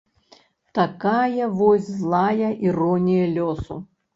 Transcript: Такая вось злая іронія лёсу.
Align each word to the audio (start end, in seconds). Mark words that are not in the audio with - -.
Такая 0.77 1.45
вось 1.59 1.91
злая 1.99 2.49
іронія 2.71 3.25
лёсу. 3.37 3.83